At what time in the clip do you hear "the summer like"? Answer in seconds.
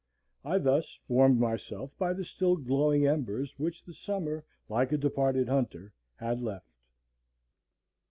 3.83-4.91